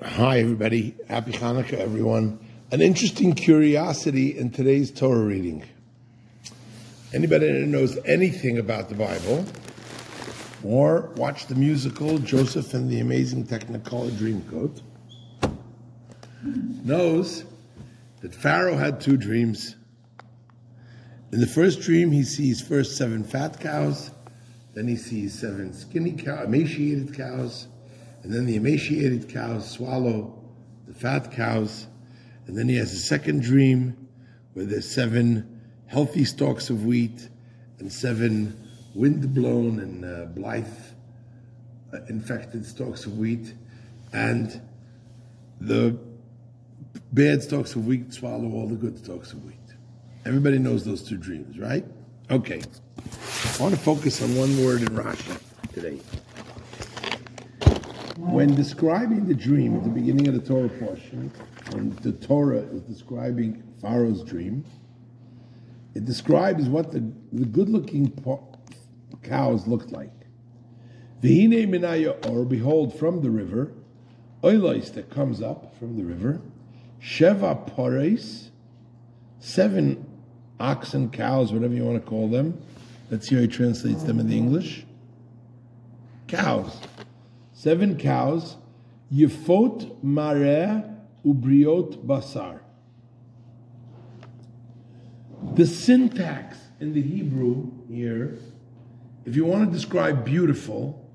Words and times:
Hi, 0.00 0.38
everybody. 0.38 0.96
Happy 1.06 1.32
Hanukkah, 1.32 1.74
everyone. 1.74 2.38
An 2.70 2.80
interesting 2.80 3.34
curiosity 3.34 4.38
in 4.38 4.50
today's 4.50 4.90
Torah 4.90 5.20
reading. 5.20 5.64
Anybody 7.12 7.52
that 7.52 7.66
knows 7.66 7.98
anything 8.06 8.56
about 8.56 8.88
the 8.88 8.94
Bible 8.94 9.44
or 10.64 11.12
watched 11.16 11.50
the 11.50 11.54
musical 11.54 12.16
Joseph 12.18 12.72
and 12.72 12.90
the 12.90 13.00
Amazing 13.00 13.44
Technicolor 13.44 14.10
Dreamcoat 14.12 14.80
knows 16.42 17.44
that 18.22 18.34
Pharaoh 18.34 18.78
had 18.78 18.98
two 18.98 19.18
dreams. 19.18 19.76
In 21.32 21.40
the 21.40 21.46
first 21.46 21.82
dream, 21.82 22.10
he 22.10 22.22
sees 22.22 22.62
first 22.62 22.96
seven 22.96 23.24
fat 23.24 23.60
cows, 23.60 24.10
then 24.72 24.88
he 24.88 24.96
sees 24.96 25.38
seven 25.38 25.74
skinny 25.74 26.16
emaciated 26.24 27.14
cows, 27.14 27.68
and 28.22 28.32
then 28.32 28.46
the 28.46 28.56
emaciated 28.56 29.28
cows 29.28 29.70
swallow 29.70 30.38
the 30.86 30.94
fat 30.94 31.32
cows, 31.32 31.86
and 32.46 32.56
then 32.56 32.68
he 32.68 32.76
has 32.76 32.92
a 32.92 32.98
second 32.98 33.42
dream 33.42 34.08
where 34.54 34.64
there's 34.64 34.88
seven 34.88 35.60
healthy 35.86 36.24
stalks 36.24 36.70
of 36.70 36.84
wheat 36.84 37.28
and 37.78 37.92
seven 37.92 38.58
wind-blown 38.94 39.80
and 39.80 40.04
uh, 40.04 40.26
blithe 40.26 40.66
uh, 41.92 41.98
infected 42.08 42.64
stalks 42.64 43.06
of 43.06 43.18
wheat, 43.18 43.54
and 44.12 44.60
the 45.60 45.98
bad 47.12 47.42
stalks 47.42 47.74
of 47.74 47.86
wheat 47.86 48.12
swallow 48.12 48.52
all 48.52 48.66
the 48.66 48.74
good 48.74 48.98
stalks 48.98 49.32
of 49.32 49.44
wheat. 49.44 49.56
Everybody 50.24 50.58
knows 50.58 50.84
those 50.84 51.02
two 51.02 51.16
dreams, 51.16 51.58
right? 51.58 51.84
Okay. 52.30 52.60
I 53.58 53.62
want 53.62 53.74
to 53.74 53.80
focus 53.80 54.22
on 54.22 54.34
one 54.36 54.64
word 54.64 54.82
in 54.82 54.88
Rashi 54.88 55.38
today. 55.72 56.00
When 58.30 58.54
describing 58.54 59.26
the 59.26 59.34
dream 59.34 59.76
at 59.76 59.82
the 59.82 59.90
beginning 59.90 60.28
of 60.28 60.34
the 60.34 60.40
Torah 60.40 60.68
portion, 60.68 61.32
when 61.72 61.90
the 62.02 62.12
Torah 62.12 62.60
is 62.60 62.80
describing 62.82 63.62
Pharaoh's 63.80 64.22
dream, 64.22 64.64
it 65.94 66.04
describes 66.04 66.68
what 66.68 66.92
the, 66.92 67.00
the 67.32 67.44
good-looking 67.44 68.24
cows 69.24 69.66
looked 69.66 69.90
like. 69.90 70.12
Vihine 71.20 71.68
minaya 71.68 72.12
or 72.28 72.44
behold 72.44 72.96
from 72.96 73.22
the 73.22 73.30
river, 73.30 73.72
oilois 74.42 74.94
that 74.94 75.10
comes 75.10 75.42
up 75.42 75.76
from 75.78 75.96
the 75.96 76.04
river, 76.04 76.40
sheva 77.02 77.66
pores, 77.66 78.50
seven 79.40 80.06
oxen, 80.60 81.10
cows, 81.10 81.52
whatever 81.52 81.74
you 81.74 81.84
want 81.84 82.02
to 82.02 82.08
call 82.08 82.28
them. 82.28 82.62
See 83.20 83.34
how 83.34 83.42
he 83.42 83.48
translates 83.48 84.04
them 84.04 84.20
in 84.20 84.28
the 84.28 84.36
English. 84.36 84.86
Cows 86.28 86.78
seven 87.62 87.96
cows, 87.96 88.56
Yefot 89.14 90.02
Mareh 90.02 90.98
Ubriot 91.24 92.04
Basar. 92.04 92.58
The 95.54 95.64
syntax 95.64 96.58
in 96.80 96.92
the 96.92 97.00
Hebrew 97.00 97.70
here, 97.88 98.36
if 99.24 99.36
you 99.36 99.44
want 99.44 99.64
to 99.64 99.72
describe 99.72 100.24
beautiful, 100.24 101.08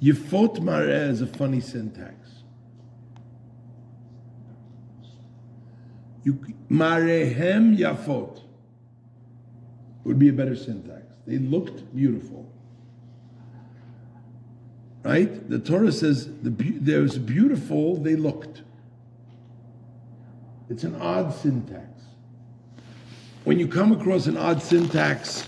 Yefot 0.00 0.58
Mareh 0.58 1.08
is 1.08 1.20
a 1.20 1.26
funny 1.26 1.60
syntax. 1.60 2.14
You, 6.22 6.34
Marehem 6.70 7.76
Yafot 7.76 8.40
would 10.04 10.20
be 10.20 10.28
a 10.28 10.32
better 10.32 10.54
syntax. 10.54 11.02
They 11.26 11.38
looked 11.38 11.92
beautiful. 11.96 12.52
Right? 15.06 15.48
The 15.48 15.60
Torah 15.60 15.92
says 15.92 16.26
the, 16.42 16.50
there 16.50 17.00
was 17.00 17.16
beautiful, 17.16 17.96
they 17.96 18.16
looked. 18.16 18.62
It's 20.68 20.82
an 20.82 20.96
odd 20.96 21.32
syntax. 21.32 22.02
When 23.44 23.60
you 23.60 23.68
come 23.68 23.92
across 23.92 24.26
an 24.26 24.36
odd 24.36 24.60
syntax 24.60 25.46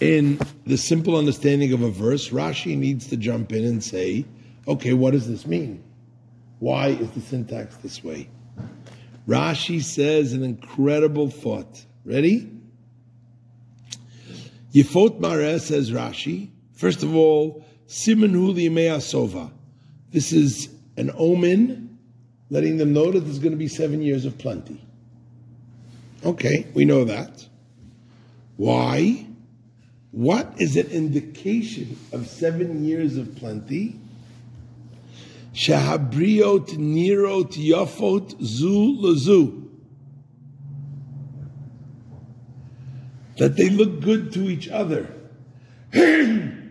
in 0.00 0.40
the 0.66 0.76
simple 0.76 1.14
understanding 1.14 1.72
of 1.72 1.82
a 1.82 1.90
verse, 1.90 2.30
Rashi 2.30 2.76
needs 2.76 3.06
to 3.10 3.16
jump 3.16 3.52
in 3.52 3.64
and 3.64 3.82
say, 3.82 4.24
okay, 4.66 4.92
what 4.92 5.12
does 5.12 5.28
this 5.28 5.46
mean? 5.46 5.84
Why 6.58 6.88
is 6.88 7.08
the 7.12 7.20
syntax 7.20 7.76
this 7.76 8.02
way? 8.02 8.28
Rashi 9.28 9.84
says 9.84 10.32
an 10.32 10.42
incredible 10.42 11.30
thought. 11.30 11.86
Ready? 12.04 12.50
Yefot 14.72 15.20
Mareh 15.20 15.60
says 15.60 15.92
Rashi. 15.92 16.50
First 16.72 17.04
of 17.04 17.14
all, 17.14 17.64
Siman 17.88 18.32
Mea 18.32 18.98
Sova. 18.98 19.50
This 20.10 20.32
is 20.32 20.68
an 20.96 21.10
omen 21.16 21.98
letting 22.50 22.76
them 22.76 22.92
know 22.92 23.10
that 23.10 23.20
there's 23.20 23.38
going 23.38 23.52
to 23.52 23.58
be 23.58 23.68
seven 23.68 24.00
years 24.02 24.24
of 24.24 24.38
plenty. 24.38 24.80
Okay, 26.24 26.66
we 26.74 26.84
know 26.84 27.04
that. 27.04 27.46
Why? 28.56 29.26
What 30.12 30.54
is 30.58 30.76
an 30.76 30.86
indication 30.86 31.98
of 32.12 32.28
seven 32.28 32.84
years 32.84 33.16
of 33.16 33.34
plenty? 33.36 33.98
Shahabriot 35.52 36.68
nirot 36.78 37.52
yafot 37.54 38.40
zu 38.42 38.96
lazu. 39.00 39.68
That 43.38 43.56
they 43.56 43.68
look 43.68 44.00
good 44.00 44.32
to 44.34 44.48
each 44.48 44.68
other. 44.68 45.12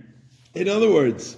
In 0.53 0.69
other 0.69 0.91
words, 0.91 1.35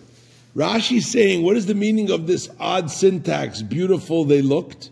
Rashi's 0.56 1.10
saying, 1.10 1.44
what 1.44 1.58
is 1.58 1.66
the 1.66 1.76
meaning 1.76 2.12
of 2.12 2.28
this 2.28 2.50
odd 2.60 2.92
syntax? 2.92 3.62
Beautiful 3.62 4.26
they 4.26 4.42
looked. 4.42 4.92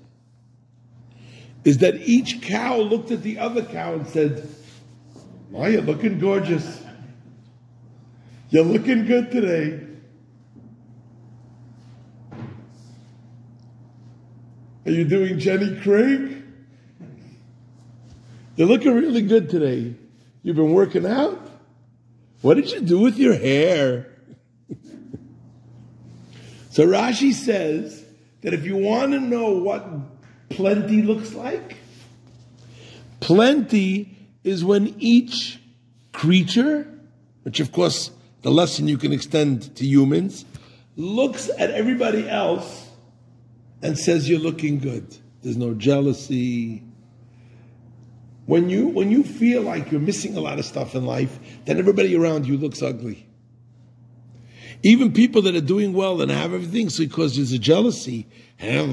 Is 1.63 1.79
that 1.79 1.95
each 1.95 2.41
cow 2.41 2.77
looked 2.77 3.11
at 3.11 3.23
the 3.23 3.39
other 3.39 3.63
cow 3.63 3.93
and 3.93 4.07
said, 4.07 4.49
Oh, 5.53 5.67
you're 5.67 5.81
looking 5.81 6.19
gorgeous. 6.19 6.81
You're 8.49 8.63
looking 8.63 9.05
good 9.05 9.31
today. 9.31 9.85
Are 14.85 14.91
you 14.91 15.05
doing 15.05 15.39
Jenny 15.39 15.79
Craig? 15.79 16.43
You're 18.55 18.67
looking 18.67 18.93
really 18.93 19.21
good 19.21 19.49
today. 19.49 19.95
You've 20.41 20.55
been 20.55 20.73
working 20.73 21.05
out? 21.05 21.39
What 22.41 22.55
did 22.55 22.71
you 22.71 22.81
do 22.81 22.99
with 22.99 23.17
your 23.17 23.35
hair? 23.35 24.12
So 26.73 26.87
Rashi 26.87 27.33
says 27.33 28.03
that 28.41 28.55
if 28.55 28.65
you 28.65 28.75
want 28.75 29.11
to 29.11 29.19
know 29.19 29.51
what 29.51 29.87
plenty 30.49 31.03
looks 31.03 31.35
like, 31.35 31.77
plenty 33.19 34.17
is 34.43 34.65
when 34.65 34.95
each 34.97 35.59
creature, 36.13 36.87
which 37.43 37.59
of 37.59 37.71
course 37.71 38.09
the 38.41 38.49
lesson 38.49 38.87
you 38.87 38.97
can 38.97 39.13
extend 39.13 39.75
to 39.75 39.85
humans, 39.85 40.45
looks 40.95 41.47
at 41.59 41.69
everybody 41.69 42.27
else 42.27 42.89
and 43.83 43.95
says 43.95 44.27
you're 44.27 44.39
looking 44.39 44.79
good. 44.79 45.15
There's 45.43 45.57
no 45.57 45.75
jealousy. 45.75 46.81
When 48.47 48.71
you 48.71 48.87
when 48.87 49.11
you 49.11 49.23
feel 49.23 49.61
like 49.61 49.91
you're 49.91 50.01
missing 50.01 50.37
a 50.37 50.41
lot 50.41 50.57
of 50.57 50.65
stuff 50.65 50.95
in 50.95 51.05
life, 51.05 51.37
then 51.65 51.77
everybody 51.77 52.15
around 52.15 52.47
you 52.47 52.57
looks 52.57 52.81
ugly. 52.81 53.27
Even 54.83 55.13
people 55.13 55.41
that 55.43 55.55
are 55.55 55.61
doing 55.61 55.93
well 55.93 56.21
and 56.21 56.29
have 56.29 56.53
everything, 56.53 56.89
so 56.89 57.03
because 57.03 57.37
there's 57.37 57.53
a 57.53 57.57
jealousy. 57.57 58.27
And 58.59 58.91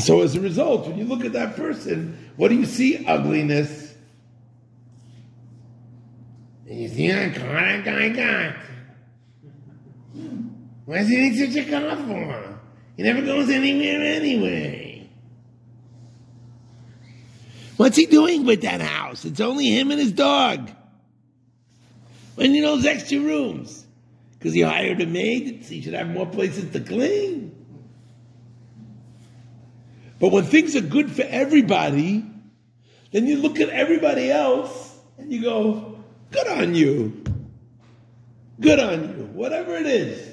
so 0.00 0.22
as 0.22 0.34
a 0.34 0.40
result, 0.40 0.86
when 0.86 0.96
you 0.96 1.04
look 1.04 1.26
at 1.26 1.34
that 1.34 1.54
person, 1.54 2.32
what 2.36 2.48
do 2.48 2.54
you 2.54 2.64
see? 2.64 3.04
Ugliness. 3.06 3.94
And 6.66 6.80
you 6.80 6.88
see 6.88 7.08
that 7.08 7.36
car 7.36 7.54
that 7.54 7.84
guy 7.84 8.08
got. 8.08 8.56
Why 10.86 11.04
he 11.04 11.16
need 11.16 11.38
such 11.38 11.66
a 11.66 11.70
car 11.70 11.96
for? 11.96 12.58
He 12.96 13.02
never 13.02 13.20
goes 13.20 13.50
anywhere 13.50 14.00
anyway. 14.00 15.06
What's 17.76 17.96
he 17.96 18.06
doing 18.06 18.46
with 18.46 18.62
that 18.62 18.80
house? 18.80 19.26
It's 19.26 19.40
only 19.40 19.66
him 19.68 19.90
and 19.90 20.00
his 20.00 20.12
dog. 20.12 20.70
When 22.34 22.54
you 22.54 22.62
know 22.62 22.76
those 22.76 22.86
extra 22.86 23.18
rooms? 23.18 23.86
Because 24.38 24.54
he 24.54 24.62
hired 24.62 25.00
a 25.00 25.06
maid, 25.06 25.62
he 25.62 25.82
should 25.82 25.94
have 25.94 26.08
more 26.08 26.26
places 26.26 26.72
to 26.72 26.80
clean. 26.80 27.54
But 30.18 30.32
when 30.32 30.44
things 30.44 30.74
are 30.76 30.80
good 30.80 31.10
for 31.10 31.22
everybody, 31.22 32.24
then 33.12 33.26
you 33.26 33.36
look 33.38 33.60
at 33.60 33.68
everybody 33.68 34.30
else 34.30 34.98
and 35.18 35.32
you 35.32 35.42
go, 35.42 35.98
good 36.30 36.48
on 36.48 36.74
you. 36.74 37.24
Good 38.60 38.80
on 38.80 39.02
you. 39.02 39.24
Whatever 39.32 39.74
it 39.76 39.86
is. 39.86 40.32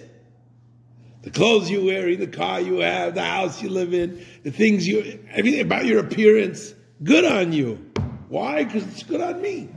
The 1.21 1.31
clothes 1.31 1.69
you're 1.69 1.83
wearing, 1.83 2.19
the 2.19 2.27
car 2.27 2.61
you 2.61 2.77
have, 2.79 3.15
the 3.15 3.23
house 3.23 3.61
you 3.61 3.69
live 3.69 3.93
in, 3.93 4.25
the 4.43 4.51
things 4.51 4.87
you, 4.87 5.19
everything 5.31 5.61
about 5.61 5.85
your 5.85 5.99
appearance, 5.99 6.73
good 7.03 7.25
on 7.25 7.51
you. 7.51 7.75
Why? 8.29 8.63
Because 8.63 8.83
it's 8.83 9.03
good 9.03 9.21
on 9.21 9.41
me. 9.41 9.69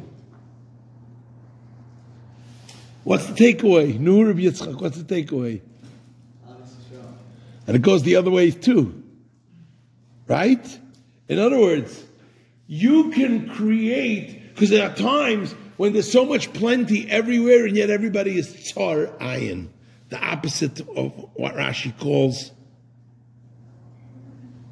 What's 3.04 3.26
the 3.26 3.32
takeaway? 3.32 3.99
Nu 3.99 4.25
Rabbi 4.25 4.40
Yitzchak, 4.40 4.81
what's 4.81 5.00
the 5.00 5.04
takeaway? 5.04 5.60
And 7.66 7.76
it 7.76 7.82
goes 7.82 8.02
the 8.02 8.16
other 8.16 8.31
way 8.31 8.50
too. 8.50 9.02
Right? 10.26 10.78
In 11.28 11.38
other 11.38 11.58
words, 11.58 12.04
you 12.66 13.10
can 13.10 13.49
create, 13.49 14.54
because 14.54 14.70
there 14.70 14.88
are 14.88 14.94
times 14.94 15.54
when 15.76 15.93
there's 15.93 16.10
so 16.10 16.25
much 16.25 16.52
plenty 16.52 17.10
everywhere 17.10 17.66
and 17.66 17.76
yet 17.76 17.90
everybody 17.90 18.38
is 18.38 18.52
tsar 18.52 19.06
ayin, 19.20 19.69
the 20.10 20.19
opposite 20.19 20.81
of 20.81 21.12
what 21.34 21.55
Rashi 21.55 21.96
calls. 21.98 22.52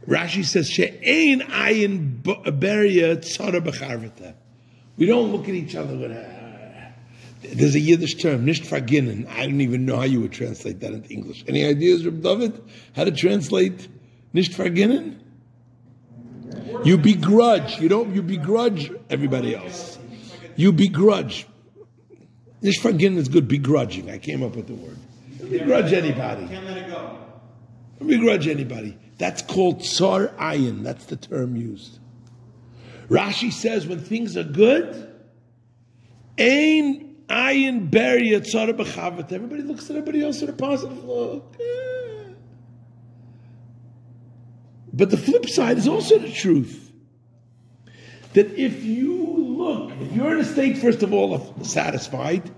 Rashi 0.06 0.44
says, 0.44 0.68
She'ein 0.68 1.40
ayin 1.40 2.22
beria 2.22 3.16
tsara 3.16 3.60
b'charvata. 3.60 4.34
We 4.96 5.06
don't 5.06 5.32
look 5.32 5.48
at 5.48 5.54
each 5.54 5.74
other 5.76 5.96
with, 5.96 6.10
there's 7.42 7.74
a 7.74 7.80
Yiddish 7.80 8.16
term, 8.16 8.44
nicht 8.44 8.64
verginnen. 8.64 9.26
I 9.28 9.46
don't 9.46 9.60
even 9.60 9.86
know 9.86 9.96
how 9.96 10.04
you 10.04 10.20
would 10.20 10.32
translate 10.32 10.80
that 10.80 10.92
into 10.92 11.08
English. 11.10 11.44
Any 11.48 11.64
ideas, 11.64 12.04
Reb 12.04 12.22
David, 12.22 12.62
how 12.94 13.04
to 13.04 13.10
translate 13.10 13.88
nicht 14.32 14.52
verginnen? 14.52 15.16
You 16.84 16.98
begrudge. 16.98 17.80
You 17.80 17.88
don't. 17.88 18.14
You 18.14 18.22
begrudge 18.22 18.90
everybody 19.08 19.54
else. 19.54 19.98
You 20.56 20.72
begrudge. 20.72 21.46
Nicht 22.62 22.82
verginnen 22.82 23.16
is 23.16 23.28
good. 23.28 23.48
Begrudging. 23.48 24.10
I 24.10 24.18
came 24.18 24.42
up 24.42 24.56
with 24.56 24.66
the 24.66 24.74
word. 24.74 24.98
Begrudge 25.50 25.92
anybody. 25.92 26.46
Can't 26.46 26.66
let 26.66 26.76
it 26.76 26.88
go. 26.88 27.18
Begrudge 28.04 28.46
anybody. 28.48 28.96
That's 29.18 29.42
called 29.42 29.82
tsar 29.82 30.28
ayin. 30.38 30.82
That's 30.82 31.06
the 31.06 31.16
term 31.16 31.56
used. 31.56 31.98
Rashi 33.08 33.52
says 33.52 33.86
when 33.86 34.00
things 34.00 34.36
are 34.36 34.44
good, 34.44 35.12
ain 36.38 37.09
ayin 37.30 37.90
beria 37.90 38.44
tsar 38.44 38.68
b'chavat. 38.68 39.32
Everybody 39.32 39.62
looks 39.62 39.88
at 39.88 39.96
everybody 39.96 40.22
else 40.22 40.40
with 40.40 40.50
a 40.50 40.54
positive 40.54 41.04
look. 41.04 41.56
Eh. 41.60 42.32
But 44.92 45.10
the 45.10 45.16
flip 45.16 45.48
side 45.48 45.78
is 45.78 45.88
also 45.88 46.18
the 46.18 46.30
truth. 46.30 46.92
That 48.34 48.58
if 48.58 48.84
you 48.84 49.24
look, 49.58 49.92
if 50.00 50.12
you're 50.12 50.32
in 50.32 50.40
a 50.40 50.44
state, 50.44 50.78
first 50.78 51.02
of 51.02 51.12
all, 51.12 51.34
of 51.34 51.66
satisfied, 51.66 52.50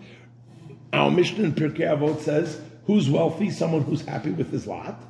our 0.93 1.11
Mishnah 1.11 1.45
in 1.45 1.53
Pirkei 1.53 1.81
Avot 1.81 2.21
says, 2.21 2.61
who's 2.87 3.09
wealthy? 3.09 3.51
Someone 3.51 3.83
who's 3.83 4.03
happy 4.03 4.31
with 4.31 4.51
his 4.51 4.67
lot. 4.67 5.03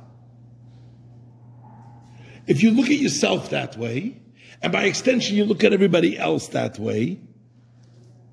If 2.47 2.61
you 2.61 2.71
look 2.71 2.87
at 2.87 2.97
yourself 2.97 3.49
that 3.51 3.77
way, 3.77 4.21
and 4.61 4.71
by 4.71 4.83
extension 4.83 5.35
you 5.35 5.45
look 5.45 5.63
at 5.63 5.73
everybody 5.73 6.17
else 6.17 6.49
that 6.49 6.79
way, 6.79 7.19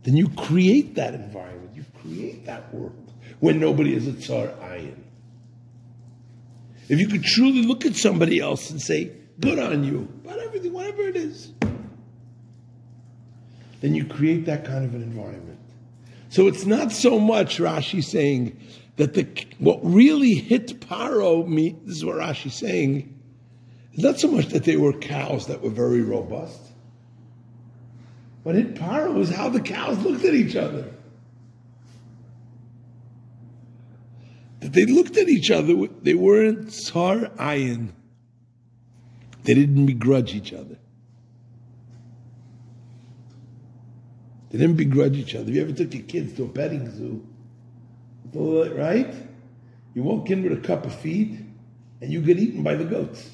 then 0.02 0.16
you 0.16 0.28
create 0.30 0.94
that 0.94 1.14
environment. 1.14 1.70
You 1.74 1.84
create 2.02 2.46
that 2.46 2.72
world 2.74 3.12
when 3.40 3.60
nobody 3.60 3.94
is 3.94 4.06
a 4.06 4.12
tsar 4.12 4.48
ayin. 4.48 4.96
If 6.88 6.98
you 6.98 7.08
could 7.08 7.22
truly 7.22 7.62
look 7.62 7.86
at 7.86 7.94
somebody 7.94 8.40
else 8.40 8.70
and 8.70 8.80
say, 8.80 9.12
good 9.38 9.58
on 9.58 9.84
you, 9.84 10.08
about 10.24 10.38
everything, 10.38 10.72
whatever 10.72 11.02
it 11.02 11.16
is, 11.16 11.52
then 13.80 13.94
you 13.94 14.04
create 14.04 14.46
that 14.46 14.64
kind 14.64 14.84
of 14.84 14.94
an 14.94 15.02
environment. 15.02 15.58
So 16.28 16.46
it's 16.46 16.66
not 16.66 16.92
so 16.92 17.18
much 17.18 17.58
Rashi 17.58 18.02
saying 18.02 18.58
that 18.96 19.14
the 19.14 19.26
what 19.58 19.80
really 19.82 20.34
hit 20.34 20.80
Paro 20.80 21.46
me 21.46 21.76
this 21.84 21.96
is 21.96 22.04
what 22.04 22.16
Rashi's 22.16 22.54
saying. 22.54 23.18
It's 23.92 24.02
not 24.02 24.20
so 24.20 24.28
much 24.28 24.46
that 24.48 24.64
they 24.64 24.76
were 24.76 24.92
cows 24.92 25.46
that 25.46 25.62
were 25.62 25.70
very 25.70 26.02
robust. 26.02 26.60
What 28.42 28.54
hit 28.54 28.74
Paro 28.74 29.14
was 29.14 29.30
how 29.30 29.48
the 29.48 29.60
cows 29.60 29.98
looked 29.98 30.24
at 30.24 30.34
each 30.34 30.56
other. 30.56 30.84
That 34.60 34.72
they 34.72 34.86
looked 34.86 35.16
at 35.16 35.28
each 35.28 35.50
other, 35.50 35.74
they 36.02 36.14
weren't 36.14 36.72
tsar 36.72 37.30
ayin. 37.38 37.92
They 39.44 39.54
didn't 39.54 39.86
begrudge 39.86 40.34
each 40.34 40.52
other. 40.52 40.78
They 44.50 44.58
didn't 44.58 44.76
begrudge 44.76 45.16
each 45.16 45.34
other. 45.34 45.48
If 45.48 45.54
You 45.54 45.62
ever 45.62 45.72
took 45.72 45.94
your 45.94 46.02
kids 46.02 46.34
to 46.34 46.44
a 46.44 46.48
petting 46.48 46.90
zoo? 46.90 47.26
Right? 48.32 49.14
You 49.94 50.02
walk 50.02 50.30
in 50.30 50.42
with 50.42 50.52
a 50.52 50.60
cup 50.60 50.84
of 50.86 50.94
feed 50.94 51.44
and 52.00 52.12
you 52.12 52.20
get 52.20 52.38
eaten 52.38 52.62
by 52.62 52.74
the 52.74 52.84
goats. 52.84 53.30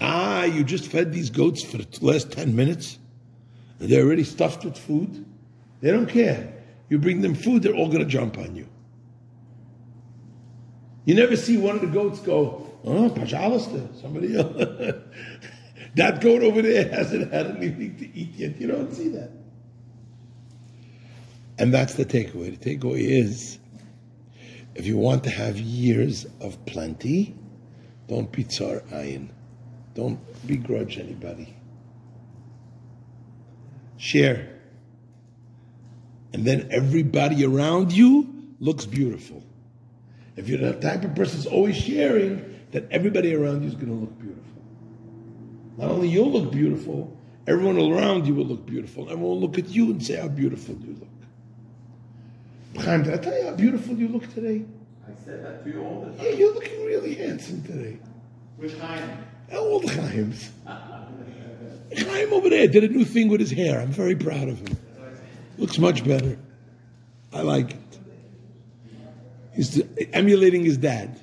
Ah, 0.00 0.44
you 0.44 0.64
just 0.64 0.86
fed 0.86 1.12
these 1.12 1.30
goats 1.30 1.62
for 1.62 1.78
the 1.78 1.98
last 2.00 2.32
10 2.32 2.54
minutes. 2.54 2.98
They're 3.78 4.04
already 4.04 4.24
stuffed 4.24 4.64
with 4.64 4.76
food. 4.76 5.24
They 5.80 5.90
don't 5.90 6.08
care. 6.08 6.52
You 6.88 6.98
bring 6.98 7.20
them 7.20 7.34
food, 7.34 7.62
they're 7.62 7.74
all 7.74 7.88
going 7.88 8.00
to 8.00 8.06
jump 8.06 8.38
on 8.38 8.56
you. 8.56 8.66
You 11.04 11.14
never 11.14 11.36
see 11.36 11.56
one 11.56 11.76
of 11.76 11.80
the 11.80 11.86
goats 11.86 12.20
go, 12.20 12.66
oh, 12.84 13.10
Pajalister, 13.10 14.00
somebody 14.00 14.36
else. 14.36 14.54
that 15.96 16.20
goat 16.20 16.42
over 16.42 16.60
there 16.60 16.88
hasn't 16.88 17.32
had 17.32 17.46
anything 17.56 17.96
to 17.96 18.16
eat 18.16 18.34
yet. 18.34 18.60
You 18.60 18.68
don't 18.68 18.92
see 18.92 19.08
that. 19.10 19.30
And 21.58 21.72
that's 21.72 21.94
the 21.94 22.04
takeaway. 22.04 22.58
The 22.58 22.76
takeaway 22.76 23.00
is 23.00 23.58
if 24.74 24.86
you 24.86 24.96
want 24.96 25.24
to 25.24 25.30
have 25.30 25.58
years 25.58 26.26
of 26.40 26.64
plenty, 26.66 27.34
don't 28.06 28.30
be 28.30 28.44
tsar 28.44 28.80
ayin. 28.92 29.28
Don't 29.94 30.20
begrudge 30.46 30.98
anybody. 30.98 31.57
Share. 33.98 34.48
And 36.32 36.44
then 36.44 36.68
everybody 36.70 37.44
around 37.44 37.92
you 37.92 38.54
looks 38.60 38.86
beautiful. 38.86 39.42
If 40.36 40.48
you're 40.48 40.58
the 40.58 40.74
type 40.80 41.04
of 41.04 41.14
person 41.14 41.38
who's 41.38 41.46
always 41.46 41.76
sharing, 41.76 42.60
then 42.70 42.86
everybody 42.90 43.34
around 43.34 43.62
you 43.62 43.68
is 43.68 43.74
going 43.74 43.88
to 43.88 43.94
look 43.94 44.18
beautiful. 44.18 44.44
Not 45.76 45.90
only 45.90 46.08
you'll 46.08 46.30
look 46.30 46.52
beautiful, 46.52 47.16
everyone 47.46 47.78
around 47.78 48.26
you 48.26 48.34
will 48.34 48.44
look 48.46 48.64
beautiful. 48.66 49.04
Everyone 49.04 49.30
will 49.30 49.40
look 49.40 49.58
at 49.58 49.68
you 49.68 49.90
and 49.90 50.04
say 50.04 50.16
how 50.16 50.28
beautiful 50.28 50.74
you 50.76 50.96
look. 50.98 52.84
Chaim, 52.84 53.02
did 53.02 53.14
I 53.14 53.16
tell 53.18 53.36
you 53.36 53.44
how 53.46 53.54
beautiful 53.54 53.96
you 53.96 54.08
look 54.08 54.32
today? 54.32 54.64
I 55.06 55.24
said 55.24 55.44
that 55.44 55.64
to 55.64 55.70
you 55.70 55.82
all 55.82 56.02
the 56.04 56.22
Yeah, 56.22 56.30
you're 56.30 56.54
looking 56.54 56.84
really 56.84 57.14
handsome 57.14 57.62
today. 57.62 57.98
Which 58.56 58.78
kind? 58.78 59.10
All 59.52 59.80
the 59.80 59.88
Chaims. 59.88 60.50
Chaim 61.96 62.32
over 62.32 62.50
there 62.50 62.66
did 62.68 62.84
a 62.84 62.88
new 62.88 63.04
thing 63.04 63.28
with 63.28 63.40
his 63.40 63.50
hair. 63.50 63.80
I'm 63.80 63.88
very 63.88 64.14
proud 64.14 64.48
of 64.48 64.58
him. 64.58 64.76
Looks 65.56 65.78
much 65.78 66.04
better. 66.06 66.38
I 67.32 67.42
like 67.42 67.72
it. 67.72 67.98
He's 69.54 69.82
emulating 70.12 70.64
his 70.64 70.76
dad. 70.76 71.20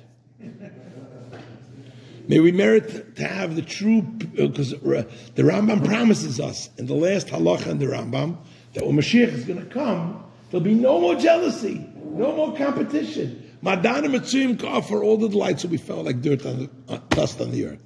May 2.28 2.40
we 2.40 2.50
merit 2.50 3.16
to 3.16 3.26
have 3.26 3.54
the 3.54 3.62
true, 3.62 4.02
because 4.02 4.70
the 4.70 5.42
Rambam 5.42 5.84
promises 5.84 6.40
us 6.40 6.68
in 6.76 6.86
the 6.86 6.94
last 6.94 7.28
halacha 7.28 7.68
in 7.68 7.78
the 7.78 7.86
Rambam 7.86 8.36
that 8.74 8.84
when 8.84 8.96
Mashiach 8.96 9.32
is 9.32 9.44
going 9.44 9.60
to 9.60 9.72
come, 9.72 10.24
there'll 10.50 10.64
be 10.64 10.74
no 10.74 11.00
more 11.00 11.14
jealousy, 11.14 11.88
no 12.04 12.34
more 12.34 12.56
competition. 12.56 13.42
Madana 13.62 14.58
ka 14.58 14.80
for 14.80 15.02
all 15.02 15.16
the 15.16 15.28
delights 15.28 15.62
will 15.62 15.70
be 15.70 15.76
felt 15.76 16.04
like 16.04 16.20
dirt 16.20 16.44
on 16.44 16.58
the, 16.58 16.70
uh, 16.92 16.98
dust 17.10 17.40
on 17.40 17.52
the 17.52 17.64
earth. 17.64 17.85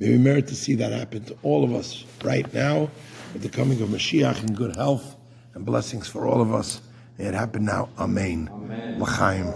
May 0.00 0.10
we 0.10 0.18
merit 0.18 0.48
to 0.48 0.56
see 0.56 0.74
that 0.74 0.92
happen 0.92 1.24
to 1.24 1.36
all 1.42 1.62
of 1.62 1.72
us 1.72 2.04
right 2.24 2.52
now 2.52 2.90
with 3.32 3.42
the 3.42 3.48
coming 3.48 3.80
of 3.80 3.88
Mashiach 3.88 4.42
in 4.42 4.54
good 4.54 4.74
health 4.74 5.16
and 5.54 5.64
blessings 5.64 6.08
for 6.08 6.26
all 6.26 6.40
of 6.40 6.52
us. 6.52 6.80
May 7.16 7.26
it 7.26 7.34
happen 7.34 7.64
now. 7.64 7.88
Amen. 7.98 8.50
Amen. 8.52 9.00
L'chaim. 9.00 9.54